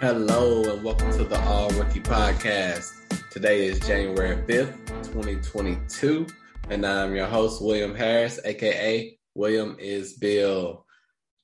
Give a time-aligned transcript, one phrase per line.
[0.00, 2.92] Hello and welcome to the All Rookie Podcast.
[3.32, 6.24] Today is January 5th, 2022,
[6.70, 10.86] and I'm your host, William Harris, aka William is Bill.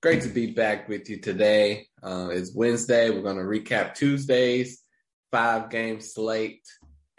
[0.04, 1.88] Great to be back with you today.
[2.00, 3.10] Uh, it's Wednesday.
[3.10, 4.82] We're going to recap Tuesday's
[5.32, 6.62] five game slate,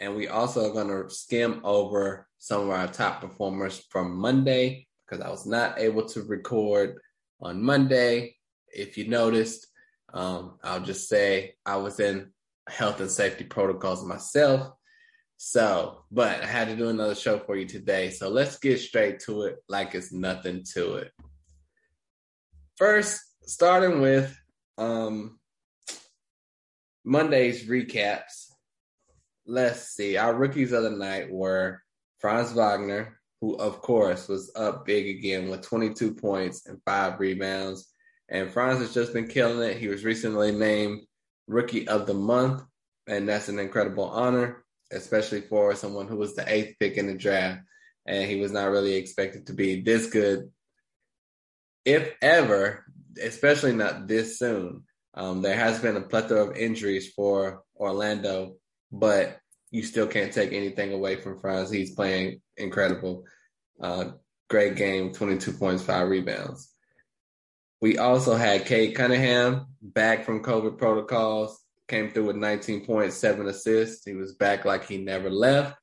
[0.00, 4.86] and we also are going to skim over some of our top performers from Monday
[5.06, 6.98] because I was not able to record
[7.42, 8.36] on Monday.
[8.72, 9.66] If you noticed,
[10.12, 12.32] um, I'll just say I was in
[12.68, 14.72] health and safety protocols myself.
[15.38, 18.10] So, but I had to do another show for you today.
[18.10, 21.12] So let's get straight to it like it's nothing to it.
[22.76, 24.36] First, starting with
[24.78, 25.38] um,
[27.04, 28.50] Monday's recaps.
[29.46, 30.16] Let's see.
[30.16, 31.82] Our rookies of the night were
[32.18, 37.86] Franz Wagner, who of course was up big again with 22 points and five rebounds.
[38.28, 39.76] And Franz has just been killing it.
[39.76, 41.02] He was recently named
[41.46, 42.62] Rookie of the Month,
[43.06, 47.14] and that's an incredible honor, especially for someone who was the eighth pick in the
[47.14, 47.62] draft.
[48.06, 50.50] And he was not really expected to be this good,
[51.84, 52.84] if ever,
[53.22, 54.84] especially not this soon.
[55.14, 58.56] Um, there has been a plethora of injuries for Orlando,
[58.92, 59.38] but
[59.70, 61.70] you still can't take anything away from Franz.
[61.70, 63.24] He's playing incredible.
[63.80, 64.10] Uh,
[64.48, 66.75] great game, 22 points, five rebounds.
[67.80, 74.04] We also had Cade Cunningham back from COVID protocols, came through with 19.7 assists.
[74.04, 75.76] He was back like he never left.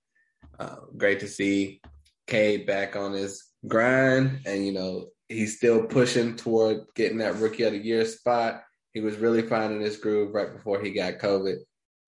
[0.60, 1.82] Uh, great to see
[2.28, 7.64] Cade back on his grind, and you know he's still pushing toward getting that Rookie
[7.64, 8.64] of the Year spot.
[8.94, 11.58] He was really finding his groove right before he got COVID,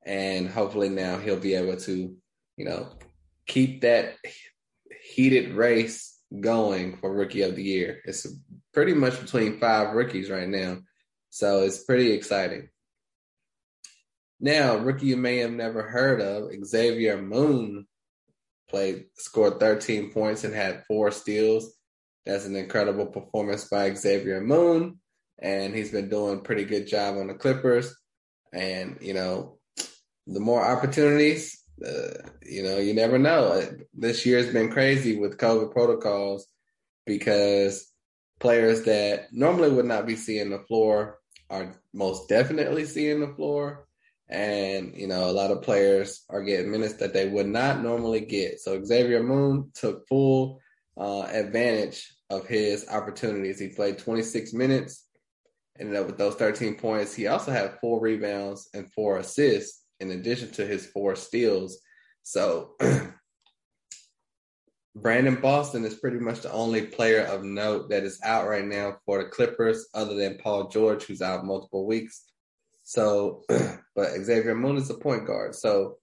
[0.05, 2.15] and hopefully now he'll be able to,
[2.57, 2.89] you know,
[3.47, 4.15] keep that
[5.03, 8.01] heated race going for rookie of the year.
[8.05, 8.27] It's
[8.73, 10.79] pretty much between five rookies right now.
[11.29, 12.69] So it's pretty exciting.
[14.39, 17.87] Now, rookie you may have never heard of, Xavier Moon
[18.69, 21.73] played, scored 13 points and had four steals.
[22.25, 24.99] That's an incredible performance by Xavier Moon.
[25.39, 27.95] And he's been doing pretty good job on the Clippers.
[28.53, 29.57] And, you know,
[30.27, 33.61] the more opportunities, uh, you know, you never know.
[33.93, 36.47] This year's been crazy with COVID protocols
[37.05, 37.91] because
[38.39, 41.19] players that normally would not be seeing the floor
[41.49, 43.87] are most definitely seeing the floor.
[44.27, 48.21] And, you know, a lot of players are getting minutes that they would not normally
[48.21, 48.59] get.
[48.59, 50.61] So Xavier Moon took full
[50.97, 53.59] uh, advantage of his opportunities.
[53.59, 55.05] He played 26 minutes,
[55.79, 57.13] ended up with those 13 points.
[57.13, 61.79] He also had four rebounds and four assists in addition to his four steals.
[62.23, 62.75] So
[64.95, 68.97] Brandon Boston is pretty much the only player of note that is out right now
[69.05, 72.23] for the Clippers, other than Paul George, who's out multiple weeks.
[72.83, 73.43] So,
[73.95, 75.53] but Xavier Moon is a point guard.
[75.53, 75.97] So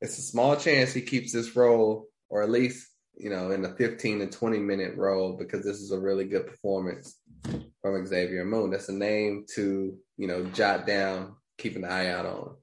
[0.00, 3.70] it's a small chance he keeps this role, or at least, you know, in the
[3.70, 7.18] 15 to 20 minute role, because this is a really good performance
[7.80, 8.70] from Xavier Moon.
[8.70, 12.56] That's a name to, you know, jot down, keep an eye out on.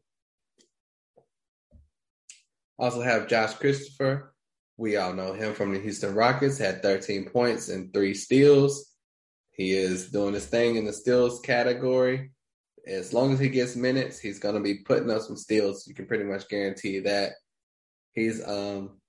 [2.78, 4.34] Also have Josh Christopher.
[4.78, 8.94] We all know him from the Houston Rockets, had 13 points and three steals.
[9.52, 12.32] He is doing his thing in the steals category.
[12.86, 15.88] As long as he gets minutes, he's going to be putting up some steals.
[15.88, 17.34] You can pretty much guarantee that.
[18.12, 19.00] He's um,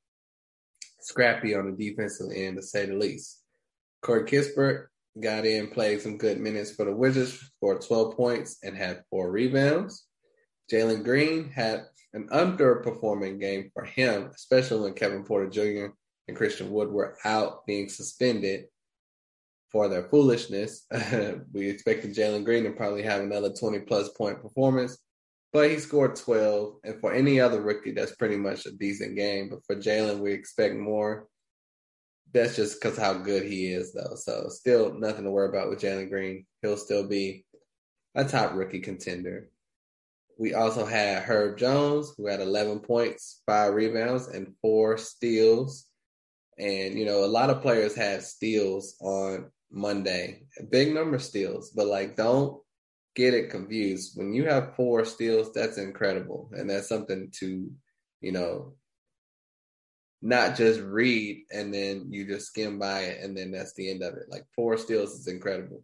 [1.01, 3.43] scrappy on the defensive end, to say the least.
[4.03, 4.87] Corey Kispert
[5.21, 9.31] got in, played some good minutes for the Wizards, scored 12 points and had four
[9.31, 10.07] rebounds.
[10.73, 15.93] Jalen Green had an underperforming game for him, especially when Kevin Porter Jr.
[16.27, 18.65] and Christian Wood were out being suspended
[19.71, 20.87] for their foolishness.
[21.53, 24.97] we expected Jalen Green to probably have another 20 plus point performance,
[25.53, 26.77] but he scored 12.
[26.85, 29.51] And for any other rookie, that's pretty much a decent game.
[29.51, 31.29] But for Jalen, we expect more.
[32.33, 34.15] That's just because how good he is, though.
[34.17, 36.47] So still nothing to worry about with Jalen Green.
[36.63, 37.45] He'll still be
[38.15, 39.51] a top rookie contender.
[40.39, 45.87] We also had Herb Jones, who had 11 points, five rebounds, and four steals.
[46.59, 51.87] And, you know, a lot of players had steals on Monday, big number steals, but
[51.87, 52.61] like, don't
[53.15, 54.17] get it confused.
[54.17, 56.51] When you have four steals, that's incredible.
[56.53, 57.71] And that's something to,
[58.21, 58.75] you know,
[60.23, 64.03] not just read and then you just skim by it and then that's the end
[64.03, 64.25] of it.
[64.29, 65.83] Like, four steals is incredible.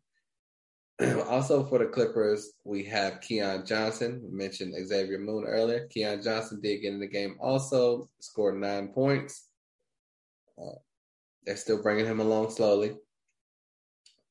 [1.28, 4.20] also for the Clippers, we have Keon Johnson.
[4.22, 5.87] We mentioned Xavier Moon earlier.
[5.88, 9.49] Keon Johnson did get in the game also, scored nine points.
[10.58, 10.76] Uh,
[11.44, 12.94] they're still bringing him along slowly.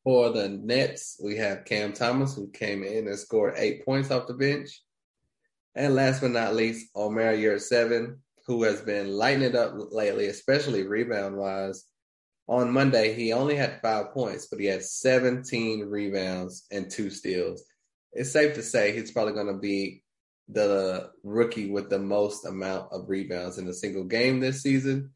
[0.03, 4.27] For the Nets, we have Cam Thomas, who came in and scored eight points off
[4.27, 4.81] the bench.
[5.75, 8.17] And last but not least, Omer Yurtseven,
[8.47, 11.85] who has been lighting it up lately, especially rebound wise.
[12.51, 17.63] On Monday, he only had five points, but he had 17 rebounds and two steals.
[18.12, 20.03] It's safe to say he's probably going to be
[20.50, 25.12] the rookie with the most amount of rebounds in a single game this season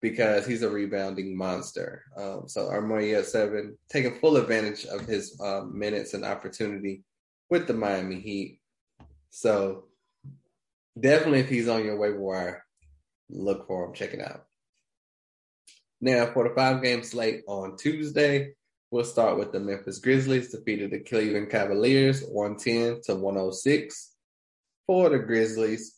[0.00, 2.04] because he's a rebounding monster.
[2.16, 7.04] Um, so Omer Yurtseven, taking full advantage of his um, minutes and opportunity
[7.50, 8.60] with the Miami Heat.
[9.28, 9.88] So
[10.98, 12.64] definitely, if he's on your waiver wire,
[13.28, 13.92] look for him.
[13.92, 14.46] Check it out.
[16.00, 18.52] Now for the five game slate on Tuesday,
[18.90, 24.12] we'll start with the Memphis Grizzlies defeated the Cleveland Cavaliers 110 to 106.
[24.86, 25.96] For the Grizzlies,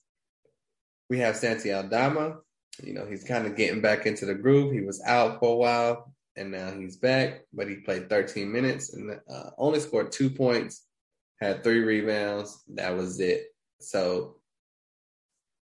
[1.10, 2.38] we have Santi Aldama
[2.82, 4.72] you know, he's kind of getting back into the groove.
[4.72, 8.94] He was out for a while and now he's back, but he played 13 minutes
[8.94, 10.84] and uh, only scored two points,
[11.40, 12.62] had three rebounds.
[12.74, 13.46] That was it.
[13.80, 14.36] So,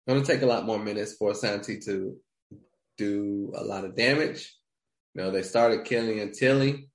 [0.07, 2.17] going to take a lot more minutes for Santi to
[2.99, 4.53] do a lot of damage.
[5.15, 6.89] You know, they started Killian Tillie.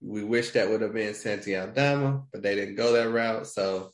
[0.00, 3.46] We wish that would have been Santi Aldama, but they didn't go that route.
[3.46, 3.92] So,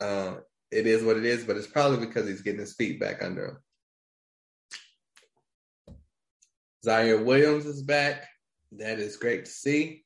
[0.00, 0.36] uh,
[0.70, 3.46] it is what it is, but it's probably because he's getting his feet back under
[3.46, 3.58] him.
[6.86, 8.26] Ziaire Williams is back.
[8.72, 10.04] That is great to see.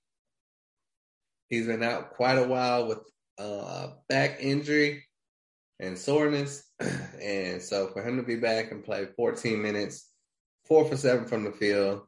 [1.48, 3.00] He's been out quite a while with
[3.38, 5.04] uh, back injury
[5.78, 6.64] and soreness.
[7.22, 10.11] And so for him to be back and play 14 minutes,
[10.64, 12.02] four for seven from the field,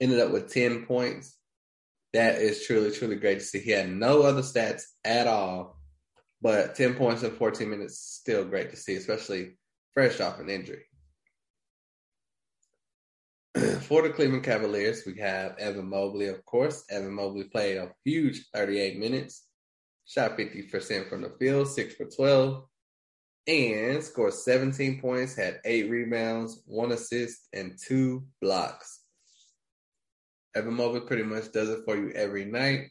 [0.00, 1.36] ended up with 10 points.
[2.12, 3.60] That is truly, truly great to see.
[3.60, 5.78] He had no other stats at all,
[6.40, 9.58] but 10 points in 14 minutes, still great to see, especially
[9.94, 10.84] fresh off an injury.
[13.80, 16.84] for the Cleveland Cavaliers, we have Evan Mobley, of course.
[16.90, 19.44] Evan Mobley played a huge 38 minutes,
[20.04, 22.64] shot 50% from the field, 6 for 12,
[23.46, 29.00] and scored 17 points, had 8 rebounds, 1 assist, and 2 blocks.
[30.54, 32.90] Evan Mobley pretty much does it for you every night.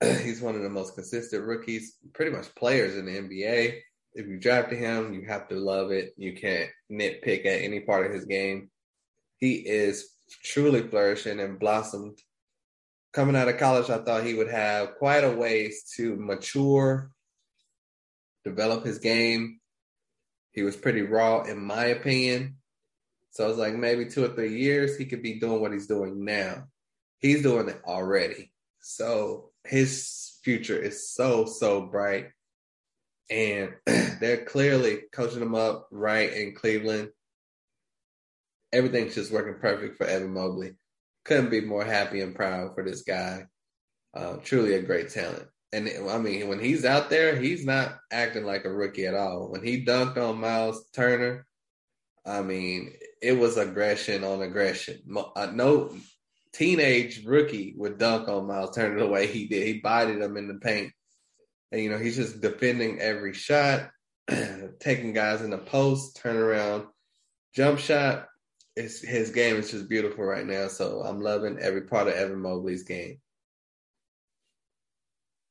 [0.02, 3.80] He's one of the most consistent rookies, pretty much players in the NBA.
[4.14, 6.12] If you drafted him, you have to love it.
[6.16, 8.70] You can't nitpick at any part of his game
[9.40, 10.10] he is
[10.44, 12.18] truly flourishing and blossomed.
[13.12, 17.10] Coming out of college, I thought he would have quite a ways to mature,
[18.44, 19.60] develop his game.
[20.52, 22.56] He was pretty raw, in my opinion.
[23.30, 25.86] So I was like, maybe two or three years, he could be doing what he's
[25.86, 26.64] doing now.
[27.18, 28.52] He's doing it already.
[28.80, 32.30] So his future is so, so bright.
[33.30, 37.10] And they're clearly coaching him up right in Cleveland
[38.72, 40.74] everything's just working perfect for Evan Mobley.
[41.24, 43.46] Couldn't be more happy and proud for this guy.
[44.14, 45.46] Uh, truly a great talent.
[45.72, 49.48] And I mean, when he's out there, he's not acting like a rookie at all.
[49.50, 51.46] When he dunked on Miles Turner,
[52.26, 55.00] I mean, it was aggression on aggression.
[55.36, 55.94] Uh, no
[56.52, 59.66] teenage rookie would dunk on Miles Turner the way he did.
[59.66, 60.92] He bited him in the paint.
[61.70, 63.90] And, you know, he's just defending every shot,
[64.80, 66.86] taking guys in the post, turn around,
[67.54, 68.26] jump shot
[68.76, 70.68] it's, his game is just beautiful right now.
[70.68, 73.18] So I'm loving every part of Evan Mobley's game.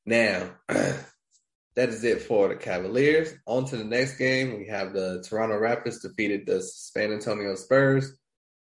[0.09, 3.31] Now, that is it for the Cavaliers.
[3.45, 4.57] On to the next game.
[4.57, 8.17] We have the Toronto Raptors defeated the San Antonio Spurs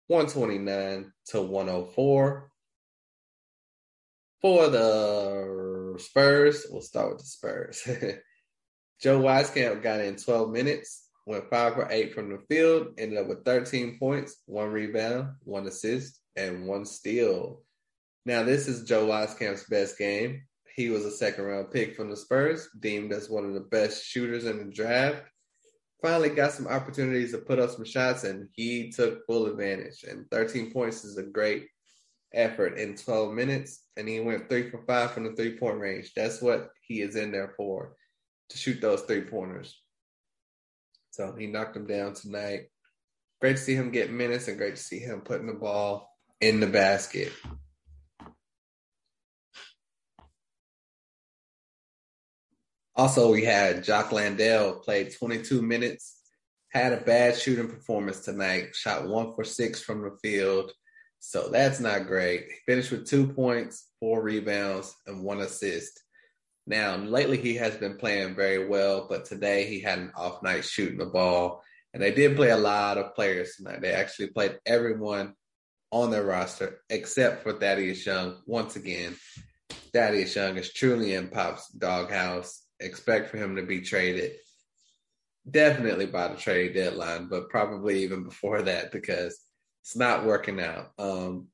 [0.06, 2.48] 129 to 104.
[4.40, 7.82] For the Spurs, we'll start with the Spurs.
[9.02, 13.26] Joe Wieskamp got in 12 minutes went five for eight from the field, ended up
[13.26, 17.62] with 13 points, one rebound, one assist, and one steal.
[18.26, 20.42] Now, this is Joe Wieskamp's best game.
[20.74, 24.04] He was a second round pick from the Spurs, deemed as one of the best
[24.04, 25.22] shooters in the draft.
[26.00, 30.04] Finally got some opportunities to put up some shots, and he took full advantage.
[30.08, 31.68] And 13 points is a great
[32.34, 33.84] effort in 12 minutes.
[33.96, 36.12] And he went three for five from the three point range.
[36.14, 37.94] That's what he is in there for,
[38.48, 39.80] to shoot those three pointers.
[41.10, 42.70] So he knocked them down tonight.
[43.40, 46.08] Great to see him get minutes and great to see him putting the ball
[46.40, 47.32] in the basket.
[52.94, 56.18] Also, we had Jock Landale played 22 minutes,
[56.70, 60.72] had a bad shooting performance tonight, shot one for six from the field.
[61.20, 62.46] So that's not great.
[62.48, 66.02] He finished with two points, four rebounds, and one assist.
[66.66, 70.64] Now, lately he has been playing very well, but today he had an off night
[70.64, 71.62] shooting the ball.
[71.94, 73.82] And they did play a lot of players tonight.
[73.82, 75.34] They actually played everyone
[75.90, 78.38] on their roster, except for Thaddeus Young.
[78.46, 79.14] Once again,
[79.92, 82.61] Thaddeus Young is truly in Pop's doghouse.
[82.82, 84.32] Expect for him to be traded
[85.50, 89.38] definitely by the trade deadline, but probably even before that because
[89.82, 90.92] it's not working out.
[90.98, 91.48] Um,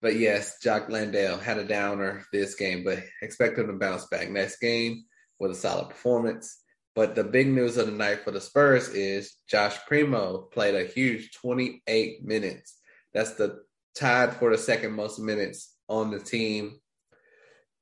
[0.00, 4.30] but yes, Jock Landale had a downer this game, but expect him to bounce back
[4.30, 5.04] next game
[5.38, 6.58] with a solid performance.
[6.94, 10.84] But the big news of the night for the Spurs is Josh Primo played a
[10.84, 12.78] huge 28 minutes.
[13.14, 13.60] That's the
[13.94, 16.80] tied for the second most minutes on the team.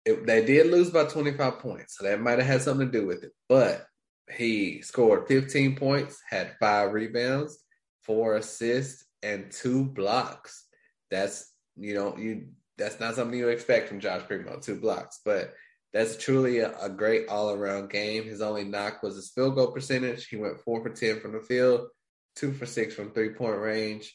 [0.04, 3.07] It, they did lose by 25 points, so that might have had something to do
[3.07, 3.33] with it.
[3.49, 3.87] But
[4.30, 7.59] he scored 15 points, had five rebounds,
[8.04, 10.66] four assists, and two blocks.
[11.11, 15.52] That's you know you that's not something you expect from Josh Primo, two blocks, but
[15.92, 18.25] that's truly a, a great all around game.
[18.25, 20.26] His only knock was his field goal percentage.
[20.28, 21.88] He went four for ten from the field,
[22.37, 24.14] two for six from three point range.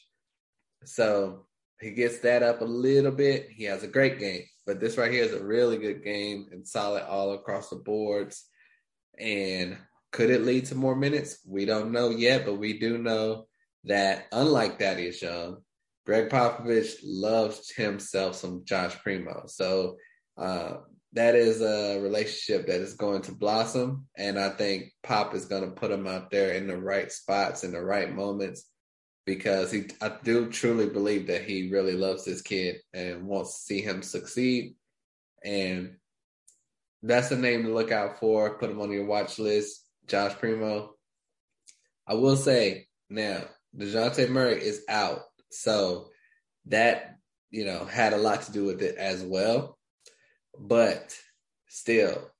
[0.84, 1.46] So
[1.80, 3.48] he gets that up a little bit.
[3.50, 6.66] He has a great game, but this right here is a really good game and
[6.66, 8.44] solid all across the boards.
[9.18, 9.78] And
[10.12, 11.38] could it lead to more minutes?
[11.46, 13.46] We don't know yet, but we do know
[13.84, 15.58] that unlike Thaddeus Young,
[16.04, 19.44] Gregg Popovich loves himself some Josh Primo.
[19.46, 19.96] So
[20.36, 20.78] uh,
[21.12, 24.06] that is a relationship that is going to blossom.
[24.16, 27.64] And I think Pop is going to put him out there in the right spots,
[27.64, 28.66] in the right moments,
[29.26, 33.62] because he, I do truly believe that he really loves this kid and wants to
[33.64, 34.76] see him succeed.
[35.44, 35.96] And
[37.02, 38.56] that's a name to look out for.
[38.56, 39.84] Put him on your watch list.
[40.06, 40.94] Josh Primo.
[42.06, 43.42] I will say now,
[43.76, 45.22] Dejounte Murray is out.
[45.50, 46.08] So
[46.66, 47.16] that,
[47.50, 49.76] you know, had a lot to do with it as well.
[50.58, 51.16] But
[51.68, 52.30] still,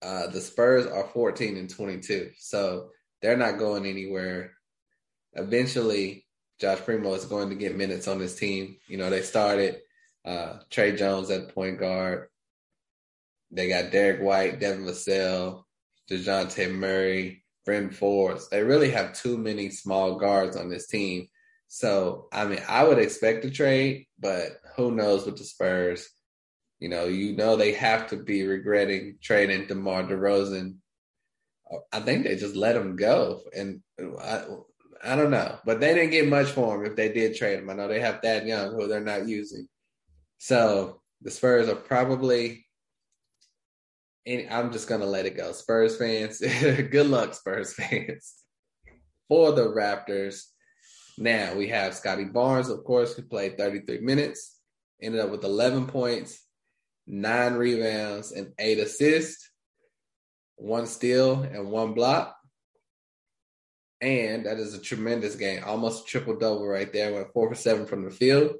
[0.00, 2.30] uh, the Spurs are 14 and 22.
[2.38, 4.52] So they're not going anywhere.
[5.32, 6.25] Eventually,
[6.60, 8.76] Josh Primo is going to get minutes on this team.
[8.88, 9.80] You know, they started
[10.24, 12.28] uh, Tre Jones at point guard.
[13.50, 15.64] They got Derrick White, Devin Vassell,
[16.10, 18.48] Dejounte Murray, Brent Forbes.
[18.48, 21.28] They really have too many small guards on this team.
[21.68, 26.08] So, I mean, I would expect a trade, but who knows with the Spurs?
[26.78, 30.76] You know, you know they have to be regretting trading DeMar DeRozan.
[31.92, 34.44] I think they just let him go, and I,
[35.04, 37.70] I don't know, but they didn't get much for him if they did trade him.
[37.70, 39.68] I know they have Thad Young, who they're not using.
[40.38, 42.66] So the Spurs are probably
[44.26, 45.52] and I'm just gonna let it go.
[45.52, 46.40] Spurs fans,
[46.90, 48.34] good luck, Spurs fans.
[49.28, 50.42] For the Raptors,
[51.16, 54.58] now we have Scottie Barnes, of course, who played 33 minutes,
[55.00, 56.44] ended up with 11 points,
[57.06, 59.50] nine rebounds, and eight assists,
[60.56, 62.36] one steal, and one block.
[64.00, 67.14] And that is a tremendous game, almost triple double right there.
[67.14, 68.56] Went four for seven from the field,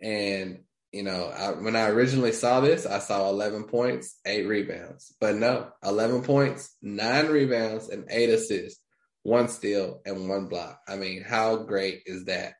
[0.00, 0.58] and
[0.92, 5.14] you know, I, when I originally saw this, I saw 11 points, eight rebounds.
[5.20, 8.80] But no, 11 points, nine rebounds, and eight assists,
[9.22, 10.80] one steal, and one block.
[10.86, 12.54] I mean, how great is that?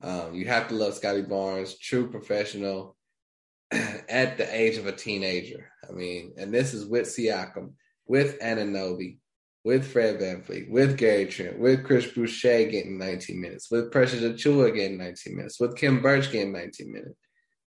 [0.00, 2.96] Um, you have to love Scottie Barnes, true professional
[3.72, 5.68] at the age of a teenager.
[5.88, 7.72] I mean, and this is with Siakam,
[8.06, 9.18] with Anunoby,
[9.64, 14.74] with Fred VanVleet, with Gary Trent, with Chris Boucher getting 19 minutes, with Precious Achiuwa
[14.74, 17.16] getting 19 minutes, with Khem Birch getting 19 minutes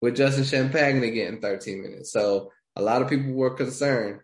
[0.04, 2.12] with Justin Champagnie getting 13 minutes.
[2.12, 4.20] So a lot of people were concerned.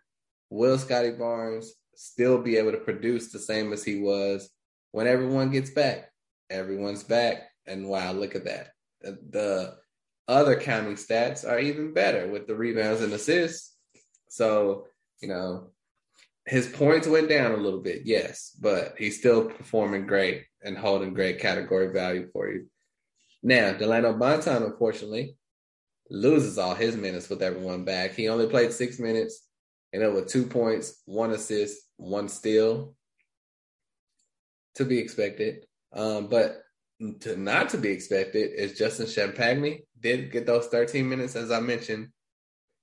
[0.50, 4.50] Will Scottie Barnes still be able to produce the same as he was
[4.92, 6.12] when everyone gets back?
[6.50, 7.48] Everyone's back.
[7.66, 8.72] And wow, look at that.
[9.02, 9.78] The
[10.28, 13.74] other counting stats are even better with the rebounds and assists.
[14.28, 14.86] So,
[15.22, 15.70] you know,
[16.50, 21.14] his points went down a little bit, yes, but he's still performing great and holding
[21.14, 22.66] great category value for you.
[23.44, 25.38] Now, Delano Banton, unfortunately,
[26.10, 28.16] loses all his minutes with everyone back.
[28.16, 29.48] He only played six minutes,
[29.94, 32.96] and up with two points, one assist, one steal.
[34.76, 35.68] To be expected.
[35.94, 36.64] Um, but
[37.22, 41.60] to not to be expected is Justin Champagnie did get those 13 minutes, as I
[41.60, 42.08] mentioned,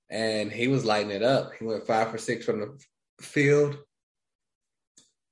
[0.08, 1.52] and he was lighting it up.
[1.58, 2.78] He went five for six from the
[3.20, 3.78] field,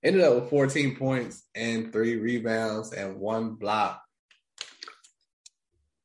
[0.03, 4.01] ended up with 14 points and three rebounds and one block.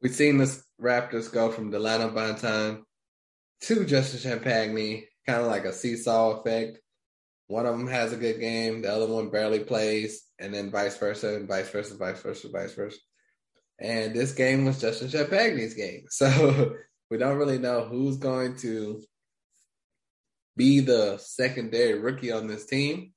[0.02, 2.84] We've seen this Raptors go from Delano Banton
[3.62, 6.80] to Justin Champagnie, kind of like a seesaw effect.
[7.48, 10.98] One of them has a good game, the other one barely plays, and then vice
[10.98, 12.98] versa, and vice versa, vice versa, vice versa.
[13.80, 16.06] And this game was Justin Champagnie's game.
[16.10, 16.76] So
[17.10, 19.02] we don't really know who's going to
[20.60, 23.14] be the secondary rookie on this team.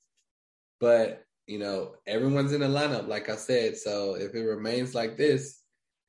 [0.81, 3.77] But, you know, everyone's in the lineup, like I said.
[3.77, 5.61] So if it remains like this,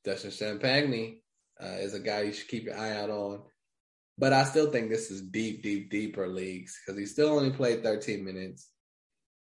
[0.06, 1.22] Justin Champagnie
[1.62, 3.42] uh, is a guy you should keep your eye out on.
[4.16, 7.82] But I still think this is deep, deep, deeper leagues because he still only played
[7.82, 8.70] 13 minutes.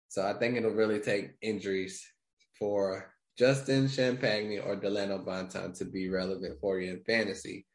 [0.09, 2.07] So I think it'll really take injuries
[2.59, 7.67] for Justin Champagnie or Delano Banton to be relevant for you in fantasy.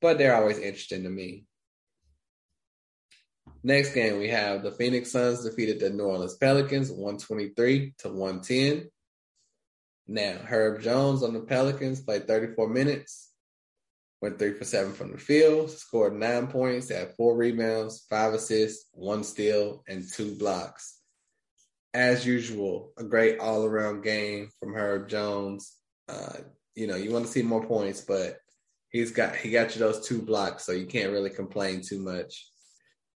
[0.00, 1.44] But they're always interesting to me.
[3.66, 8.90] Next game, we have the Phoenix Suns defeated the New Orleans Pelicans 123 to 110.
[10.06, 13.32] Now, Herb Jones on the Pelicans played 34 minutes,
[14.20, 18.90] went three for seven from the field, scored nine points, had four rebounds, five assists,
[18.92, 20.98] one steal, and two blocks.
[21.94, 25.74] As usual, a great all around game from Herb Jones.
[26.06, 26.36] Uh,
[26.74, 28.36] you know, you want to see more points, but
[28.90, 32.50] he's got he got you those two blocks, so you can't really complain too much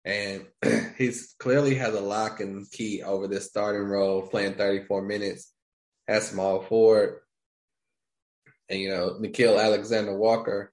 [0.08, 0.46] and
[0.96, 5.52] he's clearly has a lock and key over this starting role, playing 34 minutes
[6.08, 7.20] at small forward.
[8.70, 10.72] And you know, Nickeil Alexander Walker,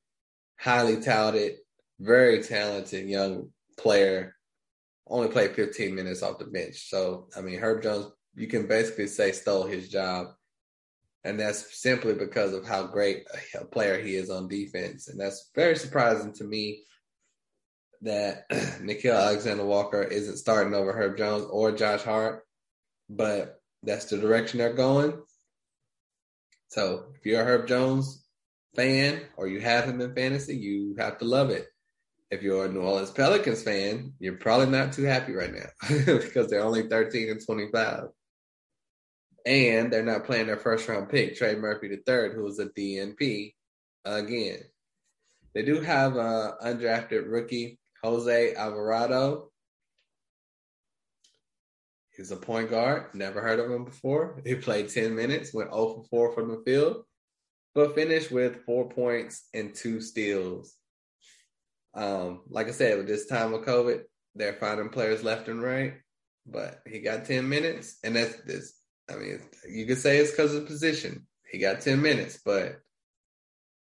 [0.58, 1.58] highly touted,
[2.00, 4.36] very talented young player,
[5.08, 6.90] only played 15 minutes off the bench.
[6.90, 10.28] So I mean, Herb Jones, you can basically say stole his job.
[11.26, 13.26] And that's simply because of how great
[13.60, 15.08] a player he is on defense.
[15.08, 16.84] And that's very surprising to me
[18.06, 22.44] that Nickeil Alexander Walker isn't starting over Herb Jones or Josh Hart,
[23.10, 25.22] but that's the direction they're going.
[26.70, 28.24] So if you're a Herb Jones
[28.76, 31.68] fan or you have him in fantasy, you have to love it.
[32.32, 35.70] If you're a New Orleans Pelicans fan, you're probably not too happy right now
[36.06, 38.06] because they're only 13 and 25.
[39.46, 43.54] And they're not playing their first round pick, Trey Murphy III, who was a DNP
[44.04, 44.60] again.
[45.54, 49.52] They do have an undrafted rookie Jose Alvarado.
[52.16, 53.08] He's a point guard.
[53.14, 54.42] Never heard of him before.
[54.46, 57.04] He played 10 minutes, went 0 for 4 from the field,
[57.74, 60.76] but finished with four points and two steals.
[61.96, 64.04] Um, like I said, with this time of COVID,
[64.36, 65.96] they're finding players left and right,
[66.46, 68.80] but he got 10 minutes, and that's this.
[69.10, 71.26] I mean, you could say it's because of position.
[71.52, 72.80] He got 10 minutes, but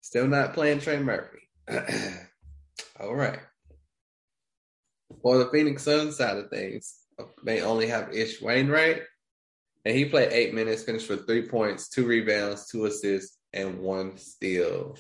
[0.02, 1.50] still not playing Trey Murphy.
[3.00, 3.40] All right.
[5.26, 6.98] For the Phoenix Suns side of things,
[7.44, 9.02] they only have Ish Wainwright,
[9.84, 14.18] and he played eight minutes, finished with three points, two rebounds, two assists, and one
[14.18, 15.00] steal.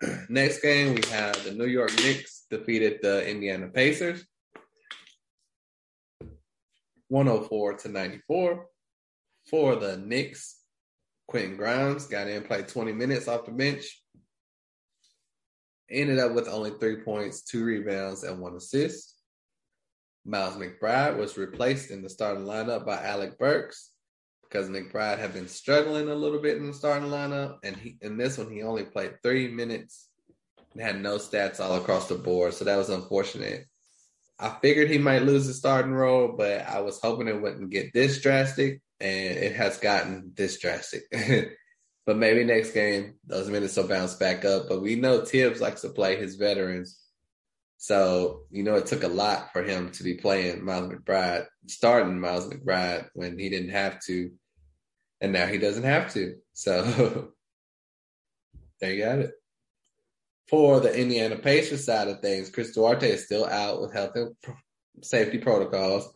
[0.28, 4.24] Next game, we have the New York Knicks defeated the Indiana Pacers
[7.08, 8.66] 104 to 94.
[9.48, 10.60] For the Knicks,
[11.26, 13.99] Quentin Grimes got in, played 20 minutes off the bench,
[15.90, 19.16] ended up with only three points, two rebounds, and one assist.
[20.24, 23.90] Miles McBride was replaced in the starting lineup by Alec Burks
[24.42, 28.16] because McBride had been struggling a little bit in the starting lineup, and he in
[28.16, 30.08] this one he only played three minutes
[30.72, 33.66] and had no stats all across the board, so that was unfortunate.
[34.38, 37.92] I figured he might lose his starting role, but I was hoping it wouldn't get
[37.92, 41.02] this drastic, and it has gotten this drastic.
[42.06, 44.68] But maybe next game those minutes will bounce back up.
[44.68, 46.98] But we know Thibs likes to play his veterans.
[47.76, 52.20] So, you know, it took a lot for him to be playing Miles McBride, starting
[52.20, 54.30] Miles McBride when he didn't have to.
[55.20, 56.36] And now he doesn't have to.
[56.52, 57.32] So
[58.80, 59.32] there you got it.
[60.48, 64.34] For the Indiana Pacers side of things, Chris Duarte is still out with health and
[65.02, 66.12] safety protocols.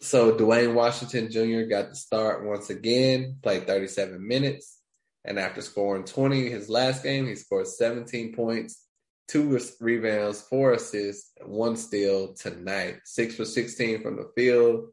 [0.00, 1.68] So Duane Washington Jr.
[1.68, 4.80] got the start once again, played 37 minutes.
[5.24, 8.86] And after scoring 20 his last game, he scored 17 points,
[9.26, 12.98] two rebounds, four assists, one steal tonight.
[13.04, 14.90] Six for 16 from the field.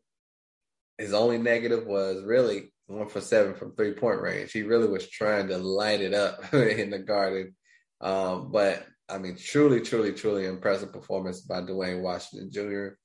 [0.98, 4.52] His only negative was really one for seven from three point range.
[4.52, 7.56] He really was trying to light it up in the garden.
[8.02, 12.96] Um, but I mean, truly, truly, truly impressive performance by Duane Washington Jr.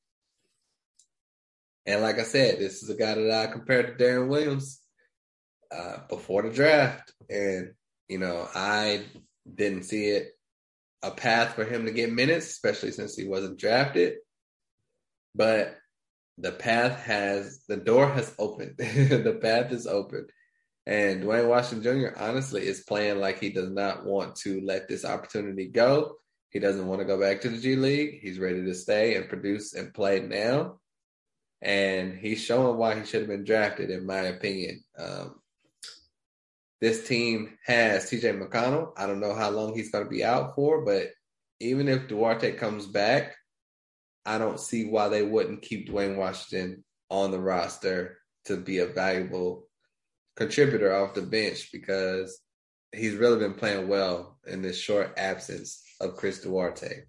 [1.86, 4.80] And like I said, this is a guy that I compared to Deron Williams
[5.74, 7.12] uh, before the draft.
[7.30, 7.72] And,
[8.08, 9.04] you know, I
[9.52, 10.28] didn't see it
[11.02, 14.16] a path for him to get minutes, especially since he wasn't drafted.
[15.34, 15.76] But
[16.36, 18.74] the path has, the door has opened.
[18.78, 20.26] the path is open.
[20.86, 25.04] And Duane Washington Jr., honestly, is playing like he does not want to let this
[25.04, 26.16] opportunity go.
[26.50, 28.20] He doesn't want to go back to the G League.
[28.22, 30.78] He's ready to stay and produce and play now
[31.60, 34.82] and he's showing why he should have been drafted, in my opinion.
[34.98, 35.40] Um,
[36.80, 38.92] this team has TJ McConnell.
[38.96, 41.08] I don't know how long he's going to be out for, but
[41.60, 43.34] even if Duarte comes back,
[44.24, 48.86] I don't see why they wouldn't keep Duane Washington on the roster to be a
[48.86, 49.66] valuable
[50.36, 52.38] contributor off the bench because
[52.94, 57.04] he's really been playing well in this short absence of Chris Duarte.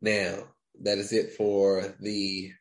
[0.00, 0.44] Now,
[0.82, 2.52] that is it for the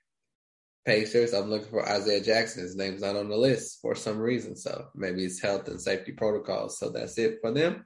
[0.85, 1.33] Pacers.
[1.33, 2.61] I'm looking for Isaiah Jackson.
[2.61, 4.55] His name's not on the list for some reason.
[4.55, 6.77] So maybe it's health and safety protocols.
[6.77, 7.85] So that's it for them.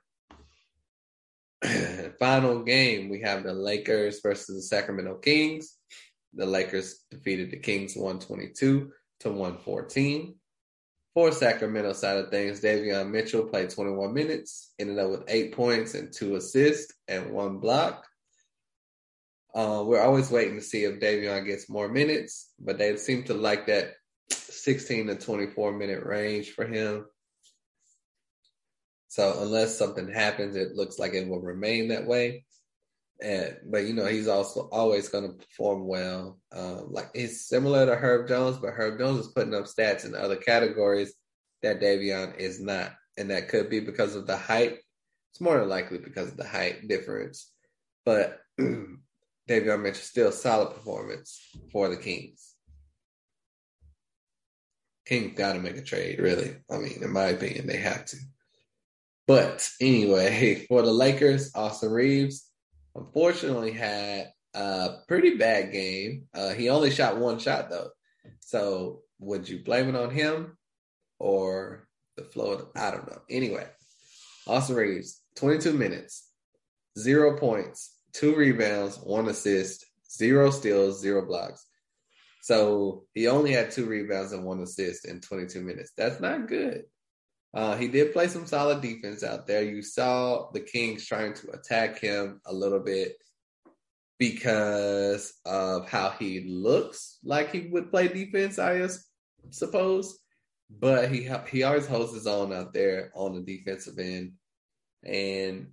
[2.19, 5.77] Final game, we have the Lakers versus the Sacramento Kings.
[6.33, 10.35] The Lakers defeated the Kings 122 to 114.
[11.13, 15.95] For Sacramento side of things, Davion Mitchell played 21 minutes, ended up with eight points
[15.95, 18.05] and two assists and one block.
[19.53, 23.33] Uh, we're always waiting to see if Davion gets more minutes, but they seem to
[23.33, 23.93] like that
[24.31, 27.05] 16 to 24 minute range for him.
[29.07, 32.45] So unless something happens, it looks like it will remain that way.
[33.21, 36.39] And but you know he's also always going to perform well.
[36.55, 40.15] Um, like he's similar to Herb Jones, but Herb Jones is putting up stats in
[40.15, 41.13] other categories
[41.62, 44.77] that Davion is not, and that could be because of the height.
[45.31, 47.51] It's more than likely because of the height difference,
[48.05, 48.39] but
[49.49, 52.53] Davion Mitchell still solid performance for the Kings.
[55.07, 56.55] Kings got to make a trade, really.
[56.69, 58.17] I mean, in my opinion, they have to.
[59.25, 62.47] But anyway, for the Lakers, Austin Reaves
[62.93, 66.27] unfortunately had a pretty bad game.
[66.33, 67.89] Uh, he only shot one shot though.
[68.41, 70.57] So would you blame it on him
[71.17, 72.69] or the flow?
[72.75, 73.21] I don't know.
[73.31, 73.67] Anyway,
[74.45, 76.29] Austin Reaves, 22 minutes,
[76.97, 81.65] zero points, two rebounds, one assist, zero steals, zero blocks.
[82.41, 85.91] So he only had two rebounds and one assist in 22 minutes.
[85.95, 86.86] That's not good.
[87.54, 89.63] Uh, he did play some solid defense out there.
[89.63, 93.17] You saw the Kings trying to attack him a little bit
[94.19, 98.88] because of how he looks like he would play defense, I
[99.50, 100.19] suppose.
[100.69, 104.34] But he he always holds his own out there on the defensive end,
[105.04, 105.72] and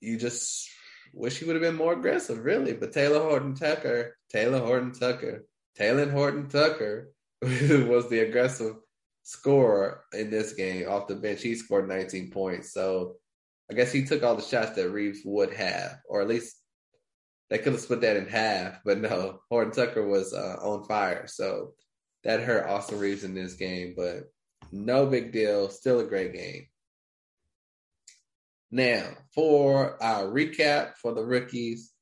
[0.00, 0.68] you just
[1.12, 2.72] wish he would have been more aggressive, really.
[2.72, 5.46] But Taylor Horton Tucker, Taylor Horton Tucker,
[5.76, 8.76] Taylor Horton Tucker was the aggressive
[9.22, 11.42] scorer in this game off the bench.
[11.42, 12.72] He scored 19 points.
[12.72, 13.16] So
[13.70, 16.56] I guess he took all the shots that Reaves would have, or at least
[17.48, 18.80] they could have split that in half.
[18.84, 21.26] But no, Horton Tucker was uh, on fire.
[21.26, 21.74] So
[22.24, 24.24] that hurt Austin Reaves in this game, but
[24.72, 25.68] no big deal.
[25.68, 26.66] Still a great game.
[28.70, 29.04] Now,
[29.34, 31.92] for our recap for the rookies,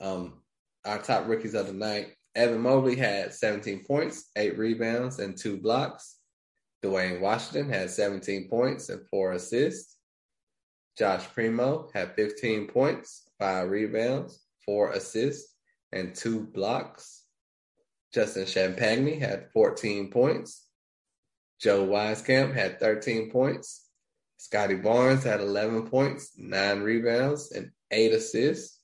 [0.00, 0.40] um,
[0.84, 5.58] our top rookies of the night, Evan Mobley had 17 points, eight rebounds, and two
[5.58, 6.18] blocks.
[6.82, 9.96] Duane Washington had 17 points and four assists.
[10.96, 15.54] Josh Primo had 15 points, five rebounds, four assists,
[15.92, 17.24] and two blocks.
[18.14, 20.66] Justin Champagnie had 14 points.
[21.60, 23.85] Joe Wieskamp had 13 points.
[24.36, 28.80] Scottie Barnes had 11 points, nine rebounds, and eight assists.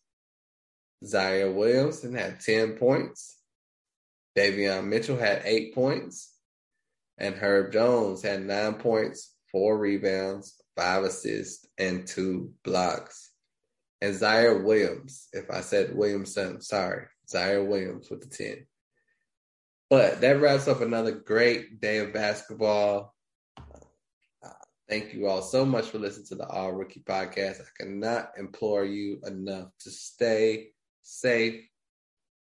[1.04, 3.38] Ziaire Williamson had 10 points.
[4.36, 6.34] Davion Mitchell had eight points.
[7.18, 13.30] And Herb Jones had nine points, four rebounds, five assists, and two blocks.
[14.00, 18.66] And Ziaire Williams, if I said Williamson, sorry, Ziaire Williams with the 10.
[19.90, 23.14] But that wraps up another great day of basketball.
[24.88, 27.60] Thank you all so much for listening to the All Rookie Podcast.
[27.60, 30.68] I cannot implore you enough to stay
[31.02, 31.62] safe.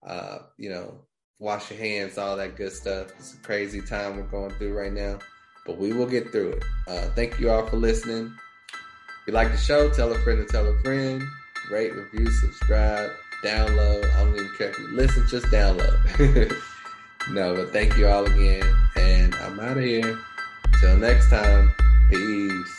[0.05, 1.05] Uh, you know,
[1.39, 3.07] wash your hands, all that good stuff.
[3.17, 5.19] It's a crazy time we're going through right now,
[5.65, 6.63] but we will get through it.
[6.87, 8.33] Uh, thank you all for listening.
[9.21, 11.23] If you like the show, tell a friend to tell a friend.
[11.71, 13.09] Rate, review, subscribe,
[13.43, 14.13] download.
[14.13, 16.53] I don't even care if you listen, just download.
[17.31, 18.63] no, but thank you all again,
[18.97, 20.19] and I'm out of here.
[20.79, 21.73] Till next time,
[22.09, 22.74] Peace.